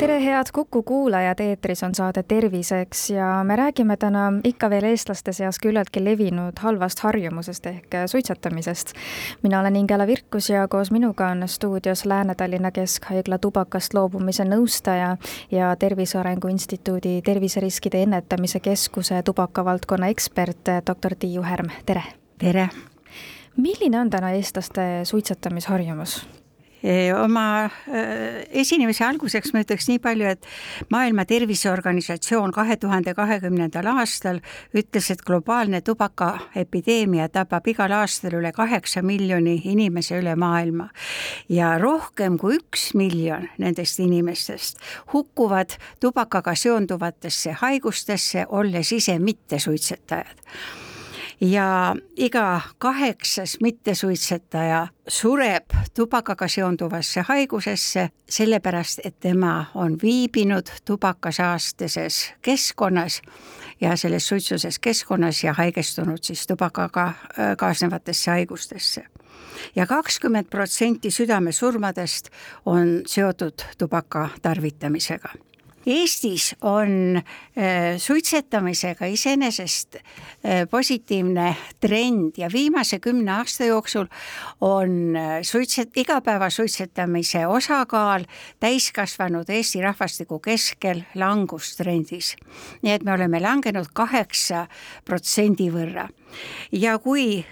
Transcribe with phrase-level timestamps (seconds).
[0.00, 5.32] tere, head Kuku kuulajad, eetris on saade Terviseks ja me räägime täna ikka veel eestlaste
[5.36, 8.94] seas küllaltki levinud halvast harjumusest ehk suitsetamisest.
[9.42, 15.16] mina olen Ingela Virkus ja koos minuga on stuudios Lääne-Tallinna Keskhaigla tubakast loobumise nõustaja
[15.50, 22.02] ja Tervise Arengu Instituudi terviseriskide ennetamise keskuse tubakavaldkonna ekspert, doktor Tiiu Härm, tere!
[22.38, 22.68] tere!
[23.56, 26.39] milline on täna eestlaste suitsetamisharjumus?
[27.22, 27.70] Oma
[28.50, 30.46] esinemise alguseks ma ütleks nii palju, et
[30.90, 34.40] Maailma Terviseorganisatsioon kahe tuhande kahekümnendal aastal
[34.76, 40.90] ütles, et globaalne tubakaepideemia tapab igal aastal üle kaheksa miljoni inimese üle maailma.
[41.48, 44.80] Ja rohkem kui üks miljon nendest inimestest
[45.12, 50.46] hukkuvad tubakaga seonduvatesse haigustesse, olles ise mittesuitsetajad
[51.40, 63.22] ja iga kaheksas mittesuitsetaja sureb tubakaga seonduvasse haigusesse, sellepärast et tema on viibinud tubakasaasteses keskkonnas
[63.80, 67.12] ja selles suitsuses keskkonnas ja haigestunud siis tubakaga
[67.56, 69.04] kaasnevatesse haigustesse.
[69.76, 72.28] Ja kakskümmend protsenti südamesurmadest
[72.66, 75.28] on seotud tubaka tarvitamisega
[75.86, 84.06] Eestis on äh, suitsetamisega iseenesest äh, positiivne trend ja viimase kümne aasta jooksul
[84.60, 88.28] on äh, suitset-, igapäevasuitsetamise osakaal
[88.60, 92.36] täiskasvanud Eesti rahvastiku keskel langustrendis.
[92.82, 94.66] nii et me oleme langenud kaheksa
[95.04, 96.10] protsendi võrra
[96.72, 97.44] ja kui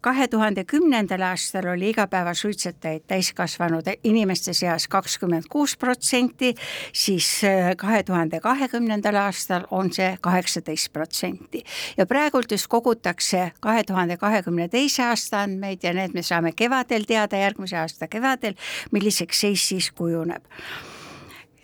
[0.00, 6.54] kahe tuhande kümnendal aastal oli igapäevasuitsetajaid täiskasvanud inimeste seas kakskümmend kuus protsenti,
[6.92, 11.64] siis äh, kahe tuhande kahekümnendal aastal on see kaheksateist protsenti.
[11.96, 17.04] ja praegult just kogutakse kahe tuhande kahekümne teise aasta andmeid ja need me saame kevadel
[17.04, 18.54] teada, järgmise aasta kevadel,
[18.90, 20.44] milliseks seis siis kujuneb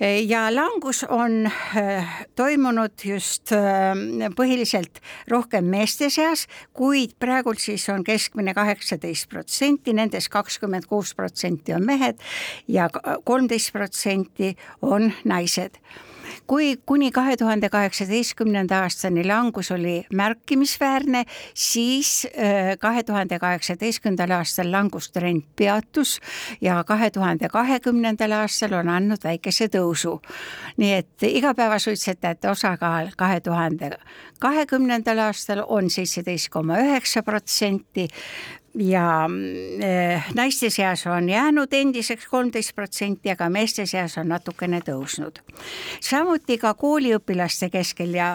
[0.01, 3.95] ja langus on äh, toimunud just äh,
[4.37, 6.47] põhiliselt rohkem meeste seas,
[6.77, 12.21] kuid praegult siis on keskmine kaheksateist protsenti, nendest kakskümmend kuus protsenti on mehed
[12.69, 12.91] ja
[13.25, 15.81] kolmteist protsenti on naised
[16.47, 24.73] kui kuni kahe tuhande kaheksateistkümnenda aastani langus oli märkimisväärne, siis äh, kahe tuhande kaheksateistkümnendal aastal
[24.73, 26.21] langustrend peatus
[26.61, 30.21] ja kahe tuhande kahekümnendal aastal on andnud väikese tõusu.
[30.77, 33.91] nii et igapäevasuitsetajate osakaal kahe tuhande
[34.41, 38.09] kahekümnendal aastal on seitseteist koma üheksa protsenti,
[38.79, 39.29] ja
[39.83, 45.41] äh, naiste seas on jäänud endiseks kolmteist protsenti, aga meeste seas on natukene tõusnud.
[46.01, 48.29] samuti ka kooliõpilaste keskel ja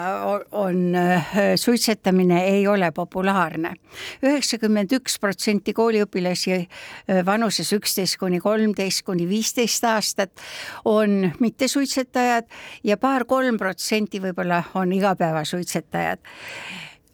[0.52, 3.74] on äh, suitsetamine ei ole populaarne.
[4.22, 10.40] üheksakümmend üks protsenti kooliõpilasi äh, vanuses üksteist kuni kolmteist kuni viisteist aastat
[10.84, 12.48] on mittesuitsetajad
[12.84, 16.18] ja paar-kolm protsenti võib-olla on igapäevasuitsetajad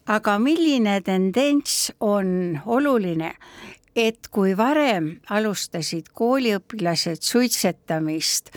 [0.08, 3.34] aga milline tendents on oluline,
[3.96, 8.52] et kui varem alustasid kooliõpilased suitsetamist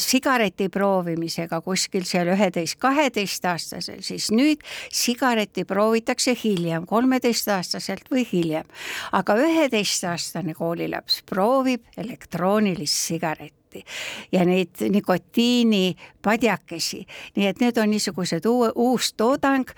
[0.00, 4.62] sigareti proovimisega kuskil seal üheteist, kaheteistaastasel, siis nüüd
[4.92, 8.64] sigaretti proovitakse hiljem, kolmeteistaastaselt või hiljem.
[9.12, 13.84] aga üheteistaastane koolilaps proovib elektroonilist sigaretti lahti
[14.32, 19.68] ja neid nikotiinipadjakesi, nii et need on niisugused uue, uus toodang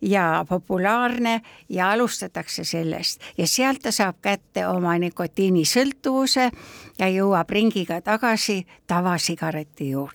[0.00, 3.20] ja populaarne ja alustatakse sellest.
[3.38, 6.50] Ja sealt ta saab kätte oma nikotiinisõltuvuse
[6.98, 10.14] ja jõuab ringiga tagasi tavasigareti juurde.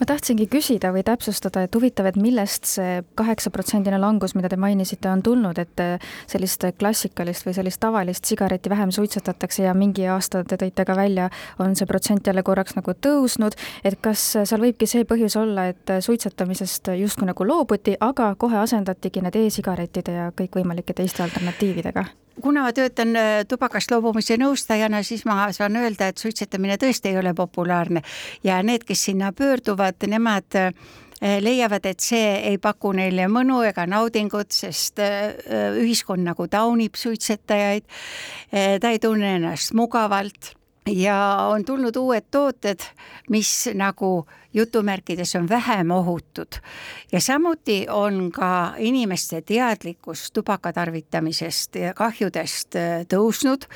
[0.00, 5.08] ma tahtsingi küsida või täpsustada, et huvitav, et millest see kaheksaprotsendine langus, mida te mainisite,
[5.08, 5.80] on tulnud, et
[6.26, 11.30] sellist klassikalist või sellist tavalist sigaretti vähem suitsetatakse ja mingi aasta te tõite ka välja,
[11.58, 13.54] on see protsent jälle korra korraks nagu tõusnud,
[13.86, 19.22] et kas seal võibki see põhjus olla, et suitsetamisest justkui nagu loobuti, aga kohe asendatigi
[19.22, 22.08] need e-sigarettide ja kõikvõimalike teiste alternatiividega?
[22.38, 27.18] kuna ma töötan äh, tubakast loobumise nõustajana, siis ma saan öelda, et suitsetamine tõesti ei
[27.18, 28.04] ole populaarne
[28.46, 30.70] ja need, kes sinna pöörduvad, nemad äh,
[31.42, 35.34] leiavad, et see ei paku neile mõnu ega naudingut, sest äh,
[35.82, 37.90] ühiskond nagu taunib suitsetajaid.
[38.54, 40.54] ta ei tunne ennast mugavalt
[40.92, 42.80] ja on tulnud uued tooted,
[43.30, 46.60] mis nagu jutumärkides on vähem ohutud
[47.12, 53.68] ja samuti on ka inimeste teadlikkus tubaka tarvitamisest ja kahjudest äh, tõusnud.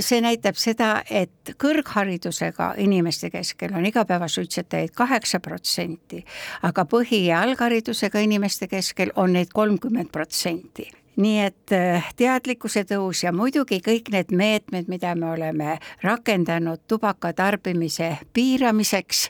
[0.00, 6.24] see näitab seda, et kõrgharidusega inimeste keskel on igapäevasuitsetajaid kaheksa protsenti,
[6.62, 13.24] aga põhi- ja algharidusega inimeste keskel on neid kolmkümmend protsenti nii et äh, teadlikkuse tõus
[13.24, 19.28] ja muidugi kõik need meetmed, mida me oleme rakendanud tubaka tarbimise piiramiseks,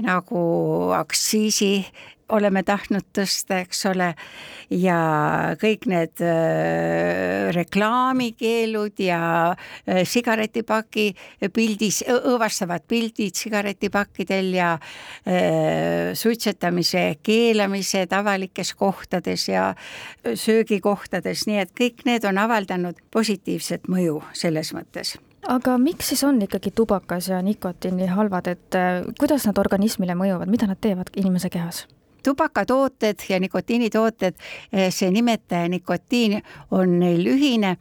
[0.00, 0.42] nagu
[0.96, 1.84] aktsiisi
[2.32, 4.12] oleme tahtnud tõsta, eks ole,
[4.72, 4.98] ja
[5.60, 11.10] kõik need äh, reklaamikeelud ja äh, sigaretipaki
[11.52, 19.72] pildis, õõvastavad pildid sigaretipakkidel ja äh, suitsetamise keelamised avalikes kohtades ja
[20.22, 25.16] söögikohtades, nii et kõik need on avaldanud positiivset mõju selles mõttes
[25.50, 28.78] aga miks siis on ikkagi tubakas ja nikotiin nii halvad, et
[29.18, 31.82] kuidas nad organismile mõjuvad, mida nad teevad inimese kehas?
[32.22, 34.34] Tubakatooted ja nikotiinitooted,
[34.72, 37.76] eh, see nimetaja nikotiin on neil ühine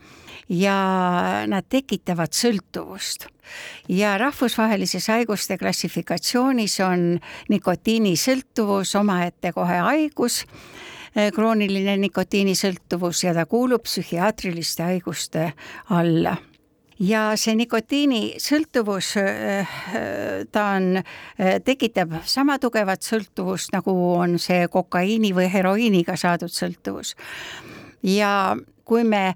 [0.49, 0.75] ja
[1.47, 3.27] nad tekitavad sõltuvust.
[3.89, 10.45] Ja rahvusvahelises haiguste klassifikatsioonis on nikotiinisõltuvus omaette kohe haigus,
[11.15, 15.51] eh, krooniline nikotiinisõltuvus ja ta kuulub psühhiaatriliste haiguste
[15.89, 16.38] alla
[17.01, 19.77] ja see nikotiinisõltuvus, äh,
[20.51, 27.15] ta on, äh, tekitab sama tugevat sõltuvust, nagu on see kokaiini või heroiiniga saadud sõltuvus.
[28.03, 28.56] ja
[28.86, 29.36] kui me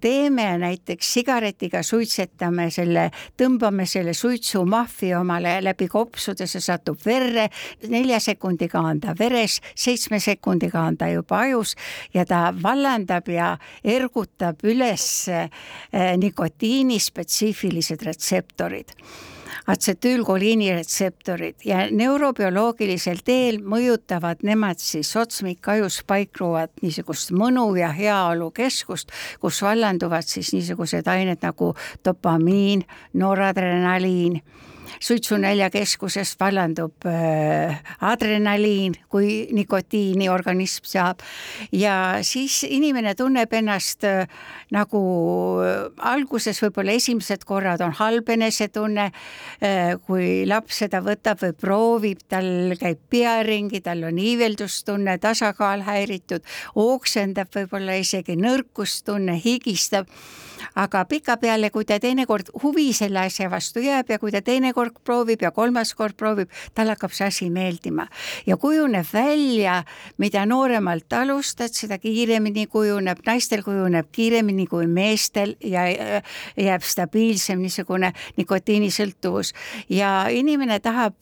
[0.00, 3.08] teeme näiteks sigaretiga, suitsetame selle,
[3.40, 7.48] tõmbame selle suitsumahvi omale läbi kopsude, see satub verre,
[7.88, 11.74] nelja sekundiga on ta veres, seitsme sekundiga on ta juba ajus
[12.14, 15.48] ja ta vallandab ja ergutab üles eh,
[16.20, 18.92] nikotiini spetsiifilised retseptorid
[19.66, 29.12] atsetüülkoliini retseptorid ja neurobioloogilisel teel mõjutavad nemad siis otsmikajus paikruvat niisugust mõnu ja heaolu keskust,
[29.40, 31.72] kus vallanduvad siis niisugused ained nagu
[32.04, 32.84] dopamiin,
[33.14, 34.40] noradrenaliin
[35.00, 41.24] suitsunäljakeskusest vallandub äh, adrenaliin, kui nikotiini organism saab.
[41.72, 44.28] Ja siis inimene tunneb ennast äh,
[44.74, 45.02] nagu
[45.64, 49.10] äh, alguses võib-olla esimesed korrad on halb enesetunne,
[50.06, 56.44] kui laps seda võtab või proovib, tal käib pea ringi, tal on iiveldustunne, tasakaal häiritud,
[56.80, 60.10] oksendab võib-olla isegi nõrkustunne, higistab
[60.74, 65.42] aga pikapeale, kui ta teinekord huvi selle asja vastu jääb ja kui ta teinekord proovib
[65.42, 68.06] ja kolmas kord proovib, tal hakkab see asi meeldima.
[68.46, 69.82] Ja kujuneb välja,
[70.18, 75.86] mida nooremalt alustad, seda kiiremini kujuneb, naistel kujuneb kiiremini kui meestel ja
[76.56, 79.54] jääb stabiilsem niisugune nikotiinisõltuvus.
[79.88, 81.16] Ja inimene tahab,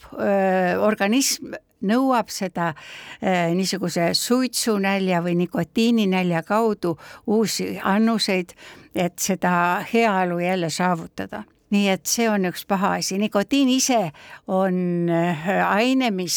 [0.82, 1.54] organism
[1.86, 6.96] nõuab seda äh, niisuguse suitsunälja või nikotiininälja kaudu
[7.26, 8.54] uusi annuseid,
[8.94, 11.44] et seda heaolu jälle saavutada.
[11.72, 14.10] Nii et see on üks paha asi, nikotiin ise
[14.52, 16.36] on äh, aine, mis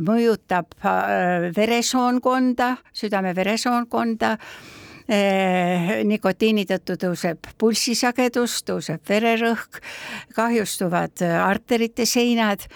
[0.00, 4.36] mõjutab äh, veresoonkonda, südame-veresoonkonda
[5.06, 9.78] nikotiini tõttu tõuseb pulssisagedus, tõuseb vererõhk,
[10.34, 12.66] kahjustuvad arterite seinad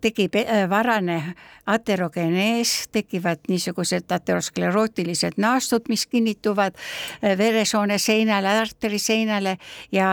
[0.00, 1.34] tekib äh, varane
[1.70, 9.56] aterogenees, tekivad niisugused aterosklerootilised naastud, mis kinnituvad äh, veresoone seinale, arteriseinale
[9.92, 10.10] ja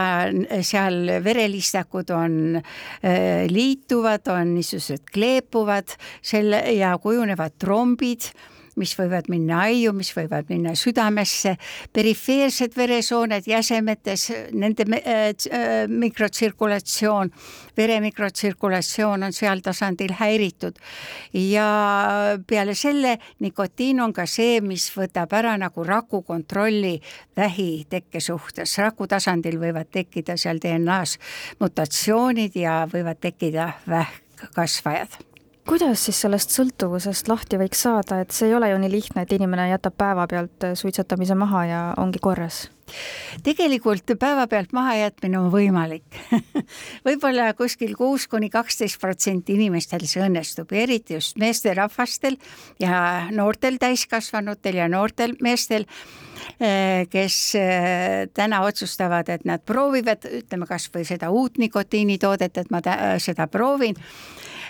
[0.61, 2.37] seal verelistakud on,
[3.49, 8.31] liituvad, on niisugused kleepuvad selle ja kujunevad trombid
[8.77, 11.55] mis võivad minna aiu, mis võivad minna südamesse,
[11.93, 17.31] perifeersed veresooned jäsemetes, nende äh, äh, mikrotsirkulatsioon,
[17.77, 20.77] vere mikrotsirkulatsioon on seal tasandil häiritud.
[21.33, 21.67] Ja
[22.47, 26.97] peale selle nikotiin on ka see, mis võtab ära nagu raku kontrolli
[27.37, 31.17] vähitekke suhtes, raku tasandil võivad tekkida seal DNA-s
[31.61, 35.26] mutatsioonid ja võivad tekkida vähkkasvajad
[35.67, 39.33] kuidas siis sellest sõltuvusest lahti võiks saada, et see ei ole ju nii lihtne, et
[39.35, 42.67] inimene jätab päevapealt suitsetamise maha ja ongi korras?
[43.43, 46.19] tegelikult päevapealt mahajätmine on võimalik
[47.07, 52.39] võib-olla kuskil kuus kuni kaksteist protsenti inimestel see õnnestub, eriti just meesterahvastel
[52.79, 55.83] ja noortel täiskasvanutel ja noortel meestel
[56.63, 62.79] eh, kes eh, täna otsustavad, et nad proovivad, ütleme kasvõi seda uut nikotiinitoodet, et ma
[63.19, 63.99] seda proovin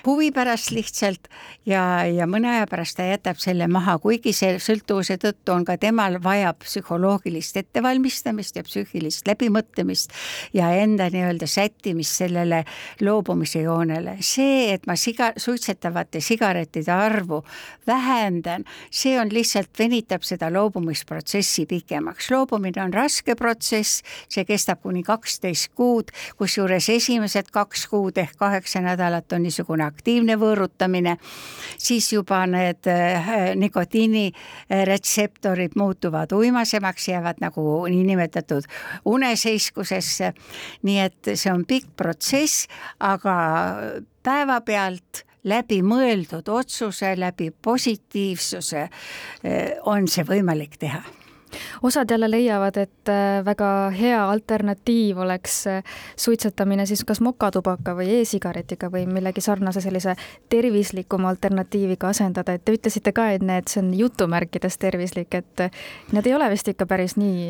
[0.06, 1.28] huvi pärast lihtsalt
[1.66, 5.78] ja, ja mõne aja pärast ta jätab selle maha, kuigi see sõltuvuse tõttu on ka
[5.82, 10.14] temal vaja psühholoogilist ettevalmistamist ja psüühilist läbimõtlemist
[10.54, 12.64] ja enda nii-öelda sättimist sellele
[13.02, 14.18] loobumise joonele.
[14.22, 17.44] see, et ma siga, suitsetavate sigarettide arvu
[17.88, 22.32] vähendan, see on lihtsalt, venitab seda loobumisprotsessi pikemaks.
[22.32, 28.82] loobumine on raske protsess, see kestab kuni kaksteist kuud, kusjuures esimesed kaks kuud ehk kaheksa
[28.82, 31.18] nädalat on niisugune aktiivne võõrutamine,
[31.78, 38.64] siis juba need äh, nikotiiniretseptorid muutuvad uimasemaks, jäävad nagu niinimetatud
[39.06, 40.34] uneseiskusesse.
[40.84, 42.68] nii et see on pikk protsess,
[43.00, 43.36] aga
[44.24, 48.90] päevapealt läbi mõeldud otsuse, läbi positiivsuse eh,
[49.86, 51.02] on see võimalik teha
[51.82, 55.84] osad jälle leiavad, et äh, väga hea alternatiiv oleks äh,
[56.16, 60.16] suitsetamine siis kas mokatubaka või e-sigaretiga või millegi sarnase sellise
[60.50, 65.72] tervislikuma alternatiiviga asendada, et te ütlesite ka et see on jutumärkides tervislik, et äh,
[66.12, 67.50] need ei ole vist ikka päris nii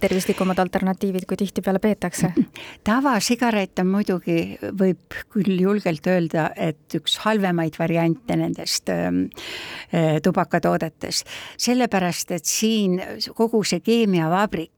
[0.00, 2.32] tervislikumad alternatiivid, kui tihtipeale peetakse?
[2.88, 9.26] tavasigaret on muidugi, võib küll julgelt öelda, et üks halvemaid variante nendest ähm,
[10.22, 11.28] tubakatoodetest,
[11.60, 12.98] sellepärast et siin
[13.34, 14.70] kogu see keemiavabrik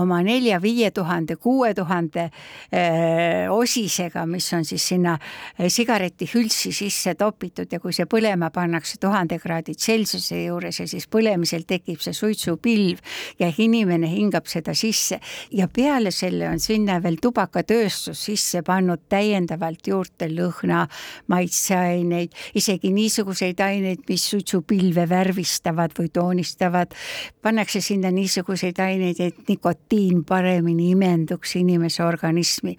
[0.00, 2.28] oma nelja-viie tuhande, kuue tuhande
[2.72, 5.16] eh, osisega, mis on siis sinna
[5.58, 11.06] eh, sigaretihültsi sisse topitud ja kui see põlema pannakse tuhande kraadi Celsiuse juures ja siis
[11.10, 13.02] põlemisel tekib see suitsupilv
[13.38, 15.20] ja inimene hingab seda sisse.
[15.52, 20.84] Ja peale selle on sinna veel tubakatööstus sisse pannud täiendavalt juurde lõhna,
[21.30, 26.94] maitseaineid, isegi niisuguseid aineid, mis suitsupilve värvistavad või toonistavad,
[27.42, 32.76] pannakse sinna niisuguseid aineid, et nikotiin paremini imenduks inimese organismi.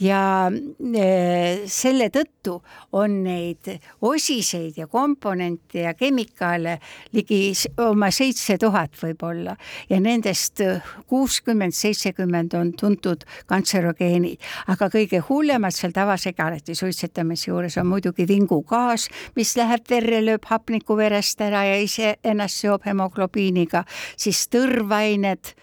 [0.00, 0.50] ja
[0.94, 2.60] e, selle tõttu
[2.92, 3.68] on neid
[4.02, 6.78] osiseid ja komponente ja kemikaale
[7.12, 7.52] ligi
[7.84, 9.56] oma seitse tuhat võib-olla.
[9.90, 10.62] Ja nendest
[11.06, 14.40] kuuskümmend, seitsekümmend on tuntud kantserogeenid,
[14.72, 20.96] aga kõige hullemad seal tavasigareti suitsetamise juures on muidugi vingugaas, mis läheb verre, lööb hapnikku
[20.98, 23.84] verest ära ja ise ennast seob hemoglobiiniga,
[24.16, 25.54] siis tõrvained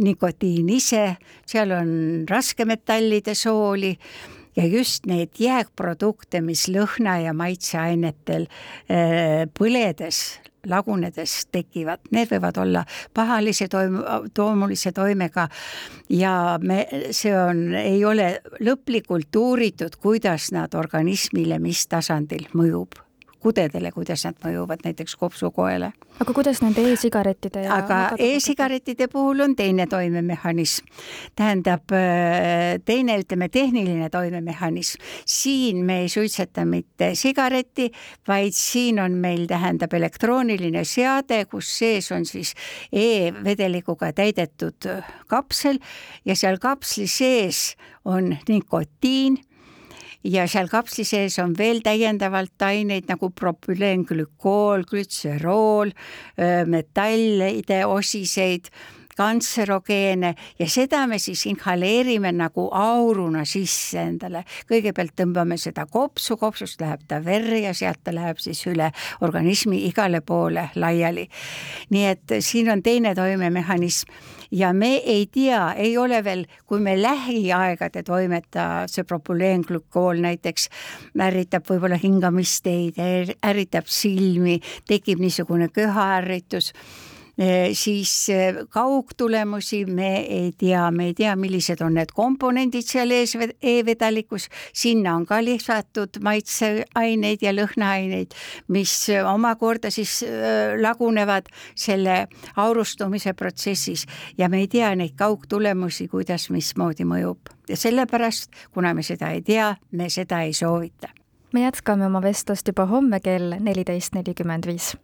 [0.00, 1.90] nikotiin ise, seal on
[2.30, 3.96] raskemetallide sooli
[4.56, 12.82] ja just neid jääkprodukte, mis lõhna ja maitseainetel äh, põledes lagunedes tekivad, need võivad olla
[13.14, 14.02] pahalise toim-,
[14.34, 15.48] toomulise toimega
[16.10, 16.82] ja me,
[17.14, 23.05] see on, ei ole lõplikult uuritud, kuidas nad organismile, mis tasandil mõjub
[23.46, 25.92] kudedele, kuidas nad mõjuvad näiteks kopsukoele.
[26.20, 30.86] aga kuidas nende e-sigarettide ja aga e-sigarettide puhul on teine toimemehhanism.
[31.36, 35.00] tähendab, äh, teine, ütleme, tehniline toimemehhanism.
[35.26, 37.90] siin me ei suitseta mitte sigaretti,
[38.28, 42.54] vaid siin on meil, tähendab, elektrooniline seade, kus sees on siis
[42.92, 44.90] e-vedelikuga täidetud
[45.26, 45.78] kapsel
[46.24, 49.38] ja seal kapsli sees on nikotiin
[50.24, 55.92] ja seal kapsli sees on veel täiendavalt aineid nagu propüleenglükool, glütserool,
[56.66, 58.70] metallide osiseid
[59.16, 64.44] kantserogeene ja seda me siis inhaleerime nagu auruna sisse endale.
[64.68, 69.84] kõigepealt tõmbame seda kopsu, kopsust läheb ta verre ja sealt ta läheb siis üle organismi
[69.86, 71.28] igale poole laiali.
[71.90, 74.12] nii et siin on teine toimemehhanism
[74.50, 80.68] ja me ei tea, ei ole veel, kui me lähiaegade toimeta, see propüleenglükool näiteks
[81.26, 83.00] ärritab võib-olla hingamisteid,
[83.44, 86.72] ärritab silmi, tekib niisugune köhaärritus
[87.72, 93.34] siis eh, kaugtulemusi me ei tea, me ei tea, millised on need komponendid seal ees
[93.36, 98.32] e-vedelikus, sinna on ka lisatud maitseaineid ja lõhnaaineid,
[98.72, 102.26] mis omakorda siis eh, lagunevad selle
[102.56, 104.06] aurustumise protsessis.
[104.38, 107.52] Ja me ei tea neid kaugtulemusi, kuidas, mismoodi mõjub.
[107.68, 111.12] Ja sellepärast, kuna me seda ei tea, me seda ei soovita.
[111.52, 114.94] Me jätkame oma vestlust juba homme kell neliteist nelikümmend viis.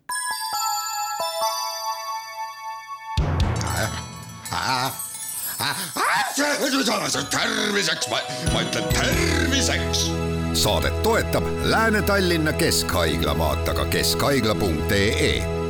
[7.30, 8.08] Terviseks,
[8.52, 10.10] ma ütlen terviseks.
[10.52, 15.61] saadet toetab Lääne-Tallinna Keskhaigla, vaata ka keskhaigla.ee